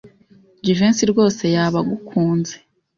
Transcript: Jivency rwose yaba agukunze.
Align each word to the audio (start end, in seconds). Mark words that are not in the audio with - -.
Jivency 0.63 1.03
rwose 1.11 1.43
yaba 1.55 1.77
agukunze. 1.83 2.55